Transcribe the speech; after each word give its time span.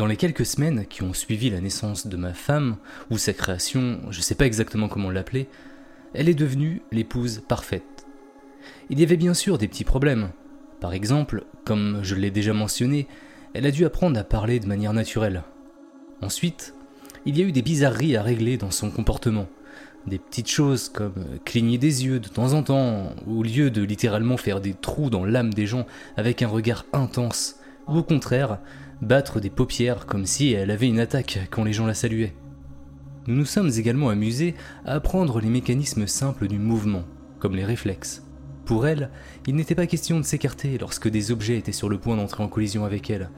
Dans 0.00 0.06
les 0.06 0.16
quelques 0.16 0.46
semaines 0.46 0.86
qui 0.86 1.02
ont 1.02 1.12
suivi 1.12 1.50
la 1.50 1.60
naissance 1.60 2.06
de 2.06 2.16
ma 2.16 2.32
femme, 2.32 2.78
ou 3.10 3.18
sa 3.18 3.34
création, 3.34 4.00
je 4.08 4.22
sais 4.22 4.34
pas 4.34 4.46
exactement 4.46 4.88
comment 4.88 5.10
l'appeler, 5.10 5.46
elle 6.14 6.30
est 6.30 6.34
devenue 6.34 6.80
l'épouse 6.90 7.42
parfaite. 7.46 8.06
Il 8.88 8.98
y 8.98 9.02
avait 9.02 9.18
bien 9.18 9.34
sûr 9.34 9.58
des 9.58 9.68
petits 9.68 9.84
problèmes. 9.84 10.30
Par 10.80 10.94
exemple, 10.94 11.44
comme 11.66 12.00
je 12.02 12.14
l'ai 12.14 12.30
déjà 12.30 12.54
mentionné, 12.54 13.08
elle 13.52 13.66
a 13.66 13.70
dû 13.70 13.84
apprendre 13.84 14.18
à 14.18 14.24
parler 14.24 14.58
de 14.58 14.66
manière 14.66 14.94
naturelle. 14.94 15.42
Ensuite, 16.22 16.72
il 17.26 17.36
y 17.36 17.42
a 17.42 17.44
eu 17.44 17.52
des 17.52 17.60
bizarreries 17.60 18.16
à 18.16 18.22
régler 18.22 18.56
dans 18.56 18.70
son 18.70 18.90
comportement. 18.90 19.48
Des 20.06 20.18
petites 20.18 20.48
choses 20.48 20.88
comme 20.88 21.26
cligner 21.44 21.76
des 21.76 22.06
yeux 22.06 22.20
de 22.20 22.28
temps 22.28 22.54
en 22.54 22.62
temps, 22.62 23.14
au 23.26 23.42
lieu 23.42 23.70
de 23.70 23.82
littéralement 23.82 24.38
faire 24.38 24.62
des 24.62 24.72
trous 24.72 25.10
dans 25.10 25.26
l'âme 25.26 25.52
des 25.52 25.66
gens 25.66 25.84
avec 26.16 26.40
un 26.40 26.48
regard 26.48 26.86
intense, 26.94 27.56
ou 27.86 27.98
au 27.98 28.02
contraire, 28.02 28.60
battre 29.02 29.40
des 29.40 29.50
paupières 29.50 30.06
comme 30.06 30.26
si 30.26 30.52
elle 30.52 30.70
avait 30.70 30.88
une 30.88 31.00
attaque 31.00 31.48
quand 31.50 31.64
les 31.64 31.72
gens 31.72 31.86
la 31.86 31.94
saluaient. 31.94 32.34
Nous 33.26 33.34
nous 33.34 33.44
sommes 33.44 33.70
également 33.76 34.08
amusés 34.08 34.54
à 34.84 34.94
apprendre 34.94 35.40
les 35.40 35.48
mécanismes 35.48 36.06
simples 36.06 36.48
du 36.48 36.58
mouvement, 36.58 37.04
comme 37.38 37.56
les 37.56 37.64
réflexes. 37.64 38.22
Pour 38.64 38.86
elle, 38.86 39.10
il 39.46 39.56
n'était 39.56 39.74
pas 39.74 39.86
question 39.86 40.18
de 40.18 40.24
s'écarter 40.24 40.78
lorsque 40.78 41.08
des 41.08 41.30
objets 41.30 41.58
étaient 41.58 41.72
sur 41.72 41.88
le 41.88 41.98
point 41.98 42.16
d'entrer 42.16 42.42
en 42.42 42.48
collision 42.48 42.84
avec 42.84 43.10
elle. 43.10 43.30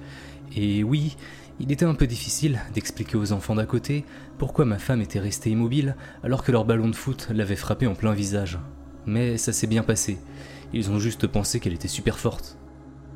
Et 0.54 0.84
oui, 0.84 1.16
il 1.60 1.70
était 1.72 1.84
un 1.84 1.94
peu 1.94 2.06
difficile 2.06 2.60
d'expliquer 2.74 3.16
aux 3.16 3.32
enfants 3.32 3.54
d'à 3.54 3.66
côté 3.66 4.04
pourquoi 4.38 4.64
ma 4.64 4.78
femme 4.78 5.00
était 5.00 5.20
restée 5.20 5.50
immobile 5.50 5.96
alors 6.22 6.42
que 6.42 6.52
leur 6.52 6.64
ballon 6.64 6.88
de 6.88 6.96
foot 6.96 7.28
l'avait 7.32 7.56
frappée 7.56 7.86
en 7.86 7.94
plein 7.94 8.12
visage. 8.12 8.58
Mais 9.06 9.36
ça 9.36 9.52
s'est 9.52 9.66
bien 9.66 9.82
passé. 9.82 10.18
Ils 10.72 10.90
ont 10.90 10.98
juste 10.98 11.26
pensé 11.26 11.60
qu'elle 11.60 11.72
était 11.72 11.88
super 11.88 12.18
forte. 12.18 12.56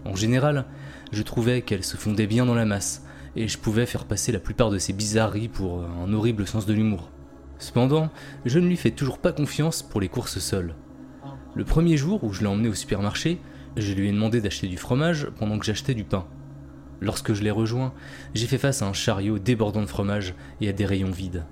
En 0.05 0.15
général, 0.15 0.67
je 1.12 1.22
trouvais 1.22 1.62
qu'elle 1.62 1.84
se 1.84 1.97
fondait 1.97 2.27
bien 2.27 2.47
dans 2.47 2.55
la 2.55 2.65
masse, 2.65 3.05
et 3.37 3.49
je 3.49 3.59
pouvais 3.59 3.87
faire 3.87 4.06
passer 4.06 4.33
la 4.33 4.41
plupart 4.41 4.71
de 4.71 4.78
ses 4.78 4.93
bizarreries 4.93 5.49
pour 5.49 5.84
un 5.84 6.12
horrible 6.12 6.47
sens 6.47 6.67
de 6.67 6.72
l'humour. 6.72 7.11
Cependant, 7.59 8.11
je 8.44 8.59
ne 8.59 8.67
lui 8.67 8.77
fais 8.77 8.91
toujours 8.91 9.19
pas 9.19 9.33
confiance 9.33 9.83
pour 9.83 10.00
les 10.00 10.09
courses 10.09 10.39
seules. 10.39 10.75
Le 11.55 11.65
premier 11.65 11.97
jour 11.97 12.22
où 12.25 12.33
je 12.33 12.41
l'ai 12.41 12.47
emmenée 12.47 12.69
au 12.69 12.75
supermarché, 12.75 13.39
je 13.77 13.93
lui 13.93 14.09
ai 14.09 14.12
demandé 14.12 14.41
d'acheter 14.41 14.69
du 14.69 14.77
fromage 14.77 15.28
pendant 15.39 15.59
que 15.59 15.65
j'achetais 15.65 15.95
du 15.95 16.05
pain. 16.05 16.27
Lorsque 17.00 17.34
je 17.34 17.43
l'ai 17.43 17.50
rejoint, 17.50 17.93
j'ai 18.34 18.47
fait 18.47 18.59
face 18.59 18.83
à 18.83 18.87
un 18.87 18.93
chariot 18.93 19.39
débordant 19.39 19.83
de 19.83 19.87
fromage 19.87 20.34
et 20.61 20.69
à 20.69 20.72
des 20.72 20.87
rayons 20.87 21.11
vides. 21.11 21.45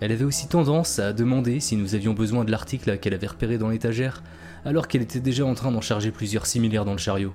Elle 0.00 0.12
avait 0.12 0.24
aussi 0.24 0.48
tendance 0.48 0.98
à 0.98 1.12
demander 1.12 1.60
si 1.60 1.76
nous 1.76 1.94
avions 1.94 2.14
besoin 2.14 2.44
de 2.44 2.50
l'article 2.50 2.98
qu'elle 2.98 3.14
avait 3.14 3.26
repéré 3.26 3.58
dans 3.58 3.68
l'étagère, 3.68 4.22
alors 4.64 4.88
qu'elle 4.88 5.02
était 5.02 5.20
déjà 5.20 5.44
en 5.44 5.54
train 5.54 5.70
d'en 5.70 5.80
charger 5.80 6.10
plusieurs 6.10 6.46
similaires 6.46 6.84
dans 6.84 6.92
le 6.92 6.98
chariot. 6.98 7.32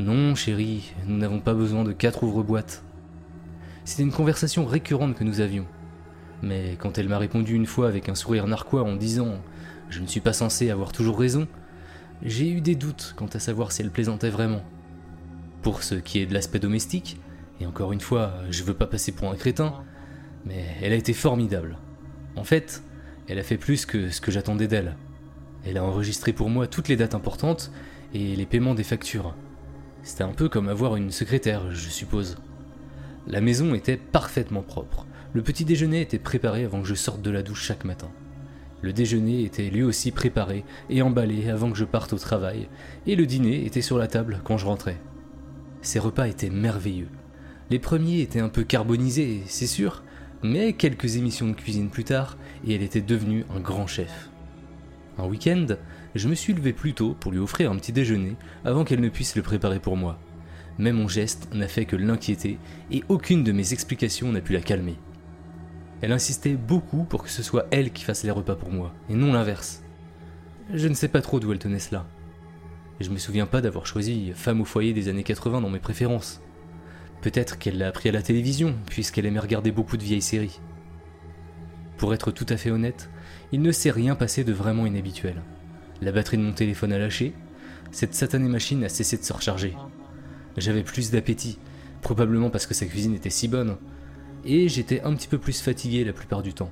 Non, 0.00 0.34
chérie, 0.34 0.92
nous 1.06 1.16
n'avons 1.16 1.38
pas 1.38 1.54
besoin 1.54 1.84
de 1.84 1.92
quatre 1.92 2.24
ouvre-boîtes. 2.24 2.82
C'était 3.84 4.02
une 4.02 4.10
conversation 4.10 4.66
récurrente 4.66 5.14
que 5.14 5.22
nous 5.22 5.40
avions. 5.40 5.66
Mais 6.42 6.74
quand 6.80 6.98
elle 6.98 7.08
m'a 7.08 7.18
répondu 7.18 7.54
une 7.54 7.66
fois 7.66 7.86
avec 7.86 8.08
un 8.08 8.16
sourire 8.16 8.48
narquois 8.48 8.82
en 8.82 8.96
disant 8.96 9.36
Je 9.90 10.00
ne 10.00 10.08
suis 10.08 10.18
pas 10.18 10.32
censé 10.32 10.68
avoir 10.68 10.90
toujours 10.90 11.16
raison, 11.16 11.46
j'ai 12.22 12.50
eu 12.50 12.60
des 12.60 12.74
doutes 12.74 13.14
quant 13.16 13.28
à 13.32 13.38
savoir 13.38 13.70
si 13.70 13.82
elle 13.82 13.92
plaisantait 13.92 14.30
vraiment. 14.30 14.64
Pour 15.62 15.84
ce 15.84 15.94
qui 15.94 16.18
est 16.18 16.26
de 16.26 16.34
l'aspect 16.34 16.58
domestique, 16.58 17.20
et 17.60 17.66
encore 17.66 17.92
une 17.92 18.00
fois, 18.00 18.34
je 18.50 18.64
veux 18.64 18.74
pas 18.74 18.88
passer 18.88 19.12
pour 19.12 19.30
un 19.30 19.36
crétin, 19.36 19.74
mais 20.44 20.64
elle 20.82 20.92
a 20.92 20.96
été 20.96 21.12
formidable. 21.12 21.78
En 22.34 22.42
fait, 22.42 22.82
elle 23.28 23.38
a 23.38 23.44
fait 23.44 23.58
plus 23.58 23.86
que 23.86 24.10
ce 24.10 24.20
que 24.20 24.32
j'attendais 24.32 24.66
d'elle. 24.66 24.96
Elle 25.64 25.78
a 25.78 25.84
enregistré 25.84 26.32
pour 26.32 26.50
moi 26.50 26.66
toutes 26.66 26.88
les 26.88 26.96
dates 26.96 27.14
importantes 27.14 27.70
et 28.12 28.34
les 28.34 28.44
paiements 28.44 28.74
des 28.74 28.82
factures. 28.82 29.36
C'était 30.04 30.22
un 30.22 30.32
peu 30.32 30.50
comme 30.50 30.68
avoir 30.68 30.96
une 30.96 31.10
secrétaire, 31.10 31.72
je 31.72 31.88
suppose. 31.88 32.36
La 33.26 33.40
maison 33.40 33.74
était 33.74 33.96
parfaitement 33.96 34.60
propre. 34.60 35.06
Le 35.32 35.42
petit 35.42 35.64
déjeuner 35.64 36.02
était 36.02 36.18
préparé 36.18 36.64
avant 36.64 36.82
que 36.82 36.86
je 36.86 36.94
sorte 36.94 37.22
de 37.22 37.30
la 37.30 37.42
douche 37.42 37.62
chaque 37.62 37.86
matin. 37.86 38.10
Le 38.82 38.92
déjeuner 38.92 39.44
était 39.44 39.70
lui 39.70 39.82
aussi 39.82 40.10
préparé 40.10 40.62
et 40.90 41.00
emballé 41.00 41.48
avant 41.48 41.70
que 41.70 41.78
je 41.78 41.86
parte 41.86 42.12
au 42.12 42.18
travail, 42.18 42.68
et 43.06 43.16
le 43.16 43.24
dîner 43.24 43.64
était 43.64 43.80
sur 43.80 43.96
la 43.96 44.06
table 44.06 44.42
quand 44.44 44.58
je 44.58 44.66
rentrais. 44.66 45.00
Ces 45.80 45.98
repas 45.98 46.28
étaient 46.28 46.50
merveilleux. 46.50 47.08
Les 47.70 47.78
premiers 47.78 48.20
étaient 48.20 48.40
un 48.40 48.50
peu 48.50 48.62
carbonisés, 48.62 49.40
c'est 49.46 49.66
sûr, 49.66 50.02
mais 50.42 50.74
quelques 50.74 51.16
émissions 51.16 51.48
de 51.48 51.54
cuisine 51.54 51.88
plus 51.88 52.04
tard, 52.04 52.36
et 52.66 52.74
elle 52.74 52.82
était 52.82 53.00
devenue 53.00 53.46
un 53.56 53.60
grand 53.60 53.86
chef. 53.86 54.28
Un 55.16 55.26
week-end, 55.26 55.66
je 56.14 56.28
me 56.28 56.34
suis 56.34 56.52
levé 56.52 56.72
plus 56.72 56.94
tôt 56.94 57.16
pour 57.18 57.32
lui 57.32 57.38
offrir 57.38 57.70
un 57.70 57.76
petit 57.76 57.92
déjeuner 57.92 58.36
avant 58.64 58.84
qu'elle 58.84 59.00
ne 59.00 59.08
puisse 59.08 59.36
le 59.36 59.42
préparer 59.42 59.80
pour 59.80 59.96
moi. 59.96 60.18
Mais 60.78 60.92
mon 60.92 61.08
geste 61.08 61.52
n'a 61.54 61.68
fait 61.68 61.84
que 61.84 61.96
l'inquiéter 61.96 62.58
et 62.90 63.02
aucune 63.08 63.44
de 63.44 63.52
mes 63.52 63.72
explications 63.72 64.32
n'a 64.32 64.40
pu 64.40 64.52
la 64.52 64.60
calmer. 64.60 64.96
Elle 66.00 66.12
insistait 66.12 66.54
beaucoup 66.54 67.04
pour 67.04 67.22
que 67.22 67.30
ce 67.30 67.42
soit 67.42 67.66
elle 67.70 67.90
qui 67.90 68.04
fasse 68.04 68.24
les 68.24 68.30
repas 68.30 68.56
pour 68.56 68.70
moi, 68.70 68.92
et 69.08 69.14
non 69.14 69.32
l'inverse. 69.32 69.82
Je 70.72 70.88
ne 70.88 70.94
sais 70.94 71.08
pas 71.08 71.20
trop 71.20 71.40
d'où 71.40 71.52
elle 71.52 71.58
tenait 71.58 71.78
cela. 71.78 72.06
Je 73.00 73.10
me 73.10 73.18
souviens 73.18 73.46
pas 73.46 73.60
d'avoir 73.60 73.86
choisi 73.86 74.32
femme 74.34 74.60
au 74.60 74.64
foyer 74.64 74.92
des 74.92 75.08
années 75.08 75.24
80 75.24 75.60
dans 75.60 75.70
mes 75.70 75.78
préférences. 75.78 76.40
Peut-être 77.22 77.58
qu'elle 77.58 77.78
l'a 77.78 77.88
appris 77.88 78.08
à 78.08 78.12
la 78.12 78.22
télévision, 78.22 78.74
puisqu'elle 78.86 79.26
aimait 79.26 79.40
regarder 79.40 79.72
beaucoup 79.72 79.96
de 79.96 80.04
vieilles 80.04 80.22
séries. 80.22 80.60
Pour 81.96 82.12
être 82.12 82.30
tout 82.30 82.46
à 82.48 82.56
fait 82.56 82.70
honnête, 82.70 83.08
il 83.52 83.62
ne 83.62 83.72
s'est 83.72 83.90
rien 83.90 84.14
passé 84.14 84.44
de 84.44 84.52
vraiment 84.52 84.86
inhabituel. 84.86 85.42
La 86.02 86.12
batterie 86.12 86.38
de 86.38 86.42
mon 86.42 86.52
téléphone 86.52 86.92
a 86.92 86.98
lâché, 86.98 87.34
cette 87.92 88.14
satanée 88.14 88.48
machine 88.48 88.82
a 88.84 88.88
cessé 88.88 89.16
de 89.16 89.22
se 89.22 89.32
recharger. 89.32 89.76
J'avais 90.56 90.82
plus 90.82 91.10
d'appétit, 91.10 91.58
probablement 92.02 92.50
parce 92.50 92.66
que 92.66 92.74
sa 92.74 92.86
cuisine 92.86 93.14
était 93.14 93.30
si 93.30 93.48
bonne. 93.48 93.76
et 94.44 94.68
j'étais 94.68 95.00
un 95.02 95.14
petit 95.14 95.28
peu 95.28 95.38
plus 95.38 95.60
fatigué 95.60 96.04
la 96.04 96.12
plupart 96.12 96.42
du 96.42 96.52
temps. 96.52 96.70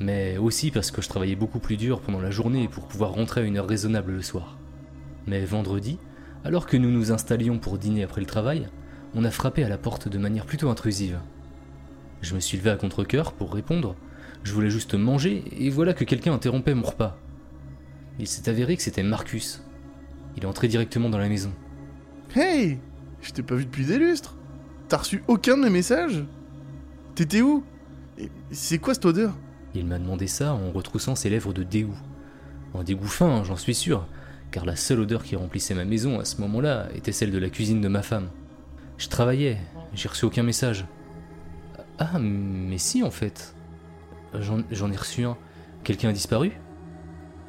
Mais 0.00 0.38
aussi 0.38 0.70
parce 0.70 0.90
que 0.90 1.02
je 1.02 1.08
travaillais 1.08 1.36
beaucoup 1.36 1.58
plus 1.58 1.76
dur 1.76 2.00
pendant 2.00 2.20
la 2.20 2.30
journée 2.30 2.68
pour 2.68 2.86
pouvoir 2.86 3.12
rentrer 3.12 3.40
à 3.42 3.44
une 3.44 3.58
heure 3.58 3.68
raisonnable 3.68 4.12
le 4.12 4.22
soir. 4.22 4.56
Mais 5.26 5.44
vendredi, 5.44 5.98
alors 6.44 6.66
que 6.66 6.76
nous 6.76 6.90
nous 6.90 7.12
installions 7.12 7.58
pour 7.58 7.78
dîner 7.78 8.04
après 8.04 8.20
le 8.20 8.26
travail, 8.26 8.68
on 9.14 9.24
a 9.24 9.30
frappé 9.30 9.64
à 9.64 9.68
la 9.68 9.78
porte 9.78 10.08
de 10.08 10.18
manière 10.18 10.46
plutôt 10.46 10.70
intrusive. 10.70 11.18
Je 12.22 12.34
me 12.34 12.40
suis 12.40 12.56
levé 12.56 12.70
à 12.70 12.76
contre-coeur 12.76 13.32
pour 13.32 13.52
répondre. 13.52 13.96
Je 14.42 14.52
voulais 14.52 14.70
juste 14.70 14.94
manger 14.94 15.44
et 15.58 15.70
voilà 15.70 15.92
que 15.92 16.04
quelqu'un 16.04 16.34
interrompait 16.34 16.74
mon 16.74 16.86
repas. 16.86 17.18
Il 18.18 18.26
s'est 18.26 18.48
avéré 18.48 18.76
que 18.76 18.82
c'était 18.82 19.02
Marcus. 19.02 19.62
Il 20.36 20.42
est 20.42 20.46
entré 20.46 20.68
directement 20.68 21.08
dans 21.08 21.18
la 21.18 21.28
maison. 21.28 21.52
Hey 22.34 22.78
Je 23.20 23.30
t'ai 23.32 23.42
pas 23.42 23.54
vu 23.54 23.64
depuis 23.64 23.84
des 23.84 23.98
lustres 23.98 24.36
T'as 24.88 24.98
reçu 24.98 25.22
aucun 25.26 25.56
de 25.56 25.64
mes 25.64 25.70
messages? 25.70 26.24
T'étais 27.14 27.40
où? 27.40 27.64
Et 28.18 28.30
c'est 28.50 28.78
quoi 28.78 28.94
cette 28.94 29.04
odeur? 29.04 29.36
Il 29.74 29.84
m'a 29.84 29.98
demandé 29.98 30.26
ça 30.26 30.54
en 30.54 30.70
retroussant 30.70 31.16
ses 31.16 31.28
lèvres 31.28 31.52
de 31.52 31.62
dégoût. 31.62 31.98
Un 32.74 32.84
dégoût 32.84 33.06
fin, 33.06 33.38
hein, 33.38 33.44
j'en 33.44 33.56
suis 33.56 33.74
sûr, 33.74 34.06
car 34.50 34.64
la 34.64 34.76
seule 34.76 35.00
odeur 35.00 35.24
qui 35.24 35.34
remplissait 35.34 35.74
ma 35.74 35.84
maison 35.84 36.20
à 36.20 36.24
ce 36.24 36.40
moment-là 36.40 36.88
était 36.94 37.12
celle 37.12 37.30
de 37.30 37.38
la 37.38 37.50
cuisine 37.50 37.80
de 37.80 37.88
ma 37.88 38.02
femme. 38.02 38.28
Je 38.96 39.08
travaillais, 39.08 39.58
j'ai 39.92 40.08
reçu 40.08 40.24
aucun 40.24 40.42
message. 40.42 40.86
Ah, 41.98 42.18
mais 42.18 42.78
si 42.78 43.02
en 43.02 43.10
fait. 43.10 43.54
J'en 44.34 44.60
j'en 44.70 44.92
ai 44.92 44.96
reçu 44.96 45.24
un. 45.24 45.36
Quelqu'un 45.84 46.10
a 46.10 46.12
disparu? 46.12 46.52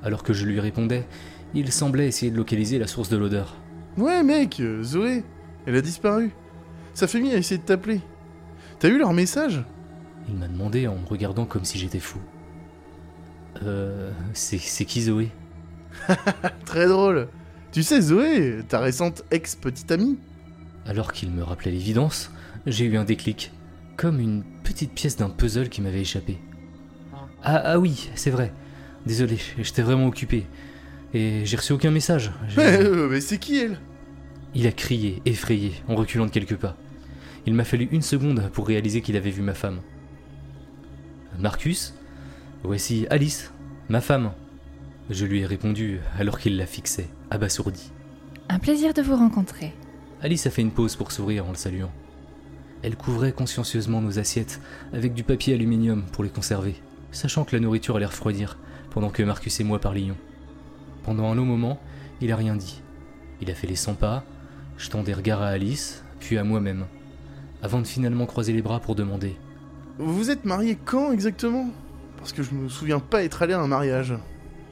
Alors 0.07 0.23
que 0.23 0.31
je 0.31 0.45
lui 0.45 0.61
répondais, 0.61 1.05
il 1.53 1.69
semblait 1.69 2.07
essayer 2.07 2.31
de 2.31 2.37
localiser 2.37 2.79
la 2.79 2.87
source 2.87 3.09
de 3.09 3.17
l'odeur. 3.17 3.57
Ouais 3.97 4.23
mec, 4.23 4.61
Zoé, 4.81 5.25
elle 5.65 5.75
a 5.75 5.81
disparu. 5.81 6.31
Sa 6.93 7.07
famille 7.07 7.33
a 7.33 7.37
essayé 7.37 7.57
de 7.59 7.65
t'appeler. 7.65 7.99
T'as 8.79 8.87
eu 8.87 8.99
leur 8.99 9.11
message? 9.11 9.65
Il 10.29 10.35
m'a 10.35 10.47
demandé 10.47 10.87
en 10.87 10.95
me 10.95 11.05
regardant 11.05 11.43
comme 11.43 11.65
si 11.65 11.77
j'étais 11.77 11.99
fou. 11.99 12.19
Euh. 13.63 14.13
C'est 14.31 14.59
c'est 14.59 14.85
qui 14.85 15.01
Zoé? 15.01 15.29
Très 16.65 16.87
drôle. 16.87 17.27
Tu 17.73 17.83
sais 17.83 17.99
Zoé, 17.99 18.59
ta 18.65 18.79
récente 18.79 19.25
ex-petite 19.29 19.91
amie 19.91 20.17
Alors 20.85 21.11
qu'il 21.11 21.31
me 21.31 21.43
rappelait 21.43 21.71
l'évidence, 21.71 22.31
j'ai 22.65 22.85
eu 22.85 22.95
un 22.95 23.03
déclic, 23.03 23.51
comme 23.97 24.21
une 24.21 24.45
petite 24.63 24.93
pièce 24.93 25.17
d'un 25.17 25.29
puzzle 25.29 25.67
qui 25.67 25.81
m'avait 25.81 25.99
échappé. 25.99 26.37
Ah, 27.43 27.61
ah 27.65 27.77
oui, 27.77 28.09
c'est 28.15 28.31
vrai. 28.31 28.53
Désolé, 29.07 29.37
j'étais 29.57 29.83
vraiment 29.83 30.07
occupé. 30.07 30.45
Et 31.13 31.45
j'ai 31.45 31.55
reçu 31.55 31.71
aucun 31.71 31.91
message. 31.91 32.29
Mais, 32.57 32.81
euh, 32.81 33.07
mais 33.09 33.21
c'est 33.21 33.37
qui 33.37 33.57
elle? 33.57 33.79
Il 34.53 34.67
a 34.67 34.73
crié, 34.73 35.21
effrayé, 35.25 35.71
en 35.87 35.95
reculant 35.95 36.25
de 36.25 36.31
quelques 36.31 36.57
pas. 36.57 36.75
Il 37.45 37.53
m'a 37.53 37.63
fallu 37.63 37.87
une 37.93 38.01
seconde 38.01 38.49
pour 38.51 38.67
réaliser 38.67 38.99
qu'il 38.99 39.15
avait 39.15 39.29
vu 39.29 39.41
ma 39.41 39.53
femme. 39.53 39.79
Marcus? 41.39 41.93
Voici 42.63 43.07
Alice, 43.09 43.53
ma 43.87 44.01
femme. 44.01 44.33
Je 45.09 45.25
lui 45.25 45.39
ai 45.39 45.45
répondu 45.45 46.01
alors 46.19 46.37
qu'il 46.37 46.57
la 46.57 46.65
fixait, 46.65 47.07
abasourdi. 47.31 47.91
Un 48.49 48.59
plaisir 48.59 48.93
de 48.93 49.01
vous 49.01 49.15
rencontrer. 49.15 49.73
Alice 50.21 50.47
a 50.47 50.49
fait 50.49 50.63
une 50.63 50.71
pause 50.71 50.97
pour 50.97 51.13
sourire 51.13 51.45
en 51.45 51.51
le 51.51 51.55
saluant. 51.55 51.91
Elle 52.83 52.97
couvrait 52.97 53.31
consciencieusement 53.31 54.01
nos 54.01 54.19
assiettes 54.19 54.59
avec 54.91 55.13
du 55.13 55.23
papier 55.23 55.53
aluminium 55.53 56.03
pour 56.11 56.25
les 56.25 56.29
conserver, 56.29 56.75
sachant 57.13 57.45
que 57.45 57.55
la 57.55 57.61
nourriture 57.61 57.95
allait 57.95 58.05
refroidir 58.05 58.57
pendant 58.97 59.11
que 59.11 59.21
Marcus 59.21 59.59
et 59.59 59.63
moi 59.63 59.79
parlions. 59.79 60.17
Pendant 61.03 61.31
un 61.31 61.35
long 61.35 61.45
moment, 61.45 61.79
il 62.19 62.31
a 62.31 62.35
rien 62.35 62.55
dit. 62.55 62.81
Il 63.41 63.51
a 63.51 63.53
fait 63.53 63.67
les 63.67 63.75
100 63.75 63.93
pas, 63.93 64.23
jetant 64.79 65.03
des 65.03 65.13
regards 65.13 65.43
à 65.43 65.49
Alice, 65.49 66.03
puis 66.19 66.35
à 66.39 66.43
moi-même, 66.43 66.87
avant 67.61 67.79
de 67.79 67.85
finalement 67.85 68.25
croiser 68.25 68.53
les 68.53 68.63
bras 68.63 68.79
pour 68.79 68.95
demander 68.95 69.35
Vous 69.99 70.15
vous 70.15 70.31
êtes 70.31 70.45
mariés 70.45 70.79
quand 70.83 71.11
exactement? 71.11 71.69
Parce 72.17 72.33
que 72.33 72.41
je 72.41 72.55
me 72.55 72.69
souviens 72.69 72.97
pas 72.97 73.23
être 73.23 73.43
allé 73.43 73.53
à 73.53 73.59
un 73.59 73.67
mariage. 73.67 74.15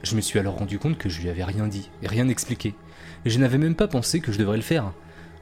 Je 0.02 0.16
me 0.16 0.20
suis 0.20 0.40
alors 0.40 0.58
rendu 0.58 0.80
compte 0.80 0.98
que 0.98 1.08
je 1.08 1.22
lui 1.22 1.28
avais 1.28 1.44
rien 1.44 1.68
dit, 1.68 1.88
et 2.02 2.08
rien 2.08 2.26
expliqué. 2.26 2.74
Et 3.24 3.30
je 3.30 3.38
n'avais 3.38 3.58
même 3.58 3.76
pas 3.76 3.86
pensé 3.86 4.18
que 4.18 4.32
je 4.32 4.40
devrais 4.40 4.56
le 4.56 4.64
faire. 4.64 4.92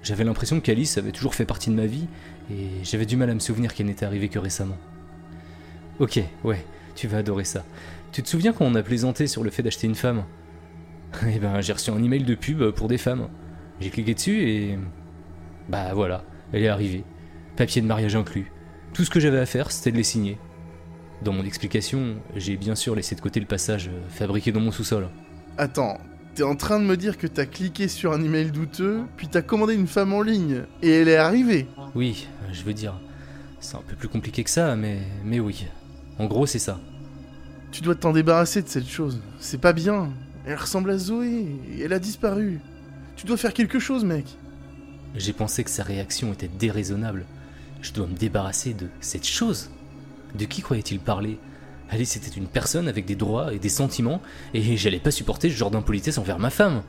J'avais 0.03 0.25
l'impression 0.25 0.61
qu'Alice 0.61 0.99
avait 0.99 1.13
toujours 1.13 1.35
fait 1.35 1.47
partie 1.47 1.71
de 1.71 1.75
ma 1.75 1.87
vie, 1.87 2.07
et 2.51 2.69
j'avais 2.83 3.07
du 3.07 3.17
mal 3.17 3.31
à 3.31 3.35
me 3.35 3.41
souvenir 3.41 3.73
qu'elle 3.73 3.87
n'était 3.87 4.05
arrivée 4.05 4.29
que 4.29 4.39
récemment. 4.39 4.77
Ok, 6.01 6.21
ouais, 6.45 6.63
tu 6.95 7.09
vas 7.09 7.17
adorer 7.17 7.45
ça. 7.45 7.65
Tu 8.15 8.23
te 8.23 8.29
souviens 8.29 8.53
quand 8.53 8.65
on 8.65 8.77
a 8.77 8.83
plaisanté 8.85 9.27
sur 9.27 9.43
le 9.43 9.51
fait 9.51 9.65
d'acheter 9.65 9.89
une 9.89 9.97
femme? 9.97 10.25
Eh 11.29 11.41
ben, 11.41 11.61
j'ai 11.61 11.73
reçu 11.73 11.91
un 11.91 12.01
email 12.01 12.23
de 12.23 12.37
pub 12.37 12.71
pour 12.71 12.87
des 12.87 12.97
femmes. 12.97 13.29
J'ai 13.81 13.91
cliqué 13.91 14.15
dessus 14.15 14.49
et. 14.49 14.79
Bah 15.69 15.95
voilà, 15.95 16.23
elle 16.53 16.63
est 16.63 16.69
arrivée. 16.69 17.03
Papier 17.57 17.83
de 17.83 17.89
mariage 17.89 18.15
inclus. 18.15 18.53
Tout 18.93 19.05
ce 19.05 19.11
que 19.11 19.19
j'avais 19.19 19.41
à 19.41 19.47
faire, 19.47 19.73
c'était 19.73 19.91
de 19.91 19.97
les 19.97 20.05
signer. 20.05 20.39
Dans 21.23 21.33
mon 21.33 21.45
explication, 21.45 22.17
j'ai 22.37 22.57
bien 22.57 22.77
sûr 22.77 22.95
laissé 22.95 23.17
de 23.17 23.21
côté 23.21 23.41
le 23.41 23.47
passage 23.47 23.91
fabriqué 24.11 24.53
dans 24.53 24.61
mon 24.61 24.71
sous-sol. 24.71 25.09
Attends, 25.59 25.99
t'es 26.37 26.45
en 26.45 26.55
train 26.55 26.79
de 26.79 26.85
me 26.85 26.97
dire 26.97 27.19
que 27.19 27.27
t'as 27.27 27.47
cliqué 27.47 27.89
sur 27.89 28.13
un 28.13 28.23
email 28.23 28.53
douteux, 28.53 29.03
puis 29.17 29.27
t'as 29.27 29.43
commandé 29.43 29.75
une 29.75 29.89
femme 29.89 30.13
en 30.13 30.23
ligne, 30.23 30.63
et 30.83 30.91
elle 30.91 31.09
est 31.09 31.17
arrivée? 31.17 31.67
Oui, 31.97 32.29
je 32.53 32.63
veux 32.63 32.75
dire, 32.75 32.95
c'est 33.59 33.77
un 33.77 33.83
peu 33.85 33.97
plus 33.97 34.09
compliqué 34.09 34.45
que 34.45 34.51
ça, 34.51 34.77
mais, 34.77 34.99
mais 35.25 35.41
oui. 35.41 35.67
En 36.21 36.27
gros, 36.27 36.47
c'est 36.47 36.61
ça. 36.61 36.79
Tu 37.75 37.83
dois 37.83 37.97
t'en 37.97 38.13
débarrasser 38.13 38.63
de 38.63 38.69
cette 38.69 38.89
chose. 38.89 39.21
C'est 39.41 39.61
pas 39.61 39.73
bien. 39.73 40.13
Elle 40.47 40.55
ressemble 40.55 40.93
à 40.93 40.97
Zoé, 40.97 41.59
et 41.73 41.81
elle 41.81 41.93
a 41.93 41.99
disparu. 41.99 42.61
Tu 43.17 43.27
dois 43.27 43.37
faire 43.37 43.53
quelque 43.53 43.81
chose, 43.81 44.05
mec. 44.05 44.27
J'ai 45.17 45.33
pensé 45.33 45.65
que 45.65 45.71
sa 45.71 45.83
réaction 45.83 46.33
était 46.33 46.47
déraisonnable. 46.47 47.25
Je 47.83 47.93
dois 47.93 48.07
me 48.07 48.15
débarrasser 48.15 48.75
de 48.75 48.87
cette 49.01 49.27
chose. 49.27 49.71
De 50.37 50.45
qui 50.45 50.63
croyait-il 50.63 51.01
parler? 51.01 51.37
Alice 51.91 52.15
était 52.15 52.39
une 52.39 52.47
personne 52.47 52.87
avec 52.87 53.07
des 53.07 53.17
droits 53.17 53.53
et 53.53 53.59
des 53.59 53.69
sentiments, 53.69 54.23
et 54.55 54.77
j'allais 54.77 55.01
pas 55.01 55.11
supporter 55.11 55.51
ce 55.51 55.57
genre 55.57 55.73
d'impolitesse 55.73 56.19
envers 56.19 56.39
ma 56.39 56.51
femme. 56.51 56.83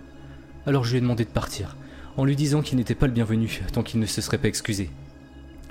Alors 0.67 0.83
je 0.83 0.91
lui 0.91 0.99
ai 0.99 1.01
demandé 1.01 1.25
de 1.25 1.29
partir, 1.29 1.77
en 2.15 2.25
lui 2.25 2.35
disant 2.35 2.61
qu'il 2.61 2.77
n'était 2.77 2.93
pas 2.93 3.07
le 3.07 3.13
bienvenu 3.13 3.63
tant 3.73 3.81
qu'il 3.81 3.99
ne 3.99 4.05
se 4.05 4.21
serait 4.21 4.37
pas 4.37 4.49
excusé. 4.49 4.91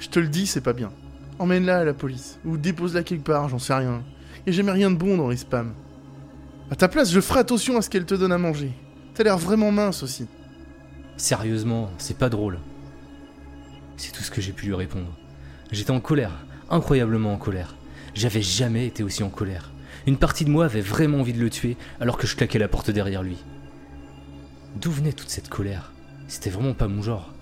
Je 0.01 0.09
te 0.09 0.19
le 0.19 0.27
dis, 0.27 0.49
c'est 0.49 0.61
pas 0.61 0.73
bien. 0.73 0.91
Emmène-la 1.39 1.79
à 1.79 1.85
la 1.85 1.95
police, 1.95 2.41
ou 2.45 2.57
dépose-la 2.57 3.05
quelque 3.05 3.27
part, 3.27 3.49
j'en 3.49 3.61
sais 3.61 3.75
rien. 3.75 4.03
Et 4.47 4.53
jamais 4.53 4.73
rien 4.73 4.91
de 4.91 4.97
bon 4.97 5.17
dans 5.17 5.29
les 5.29 5.37
spams. 5.37 5.75
À 6.71 6.77
ta 6.77 6.89
place, 6.89 7.13
je 7.13 7.21
ferai 7.21 7.41
attention 7.41 7.77
à 7.77 7.83
ce 7.83 7.91
qu'elle 7.91 8.07
te 8.07 8.15
donne 8.15 8.33
à 8.33 8.39
manger. 8.39 8.73
T'as 9.15 9.25
l'air 9.25 9.39
vraiment 9.39 9.71
mince 9.71 10.03
aussi. 10.03 10.27
Sérieusement, 11.17 11.91
c'est 11.99 12.19
pas 12.19 12.29
drôle. 12.29 12.59
C'est 13.97 14.13
tout 14.13 14.23
ce 14.23 14.31
que 14.31 14.41
j'ai 14.41 14.53
pu 14.53 14.67
lui 14.67 14.75
répondre. 14.75 15.13
J'étais 15.71 15.93
en 15.93 16.01
colère, 16.01 16.45
incroyablement 16.71 17.33
en 17.33 17.37
colère. 17.37 17.77
J'avais 18.15 18.43
jamais 18.43 18.87
été 18.87 19.03
aussi 19.03 19.23
en 19.23 19.29
colère. 19.29 19.71
Une 20.07 20.17
partie 20.17 20.45
de 20.45 20.51
moi 20.51 20.65
avait 20.65 20.81
vraiment 20.81 21.21
envie 21.21 21.33
de 21.33 21.41
le 21.41 21.51
tuer 21.51 21.77
alors 22.01 22.19
que 22.19 22.27
je 22.27 22.37
claquais 22.37 22.59
la 22.59 22.69
porte 22.69 22.91
derrière 22.91 23.23
lui. 23.23 23.39
D'où 24.77 24.91
venait 24.91 25.13
toute 25.13 25.31
cette 25.31 25.49
colère? 25.49 25.93
C'était 26.27 26.51
vraiment 26.51 26.75
pas 26.75 26.89
mon 26.89 27.03
genre. 27.03 27.33